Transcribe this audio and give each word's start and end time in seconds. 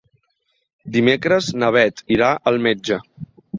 Dimecres 0.95 1.51
na 1.65 1.71
Beth 1.77 2.03
irà 2.17 2.33
al 2.53 2.61
metge. 2.67 3.01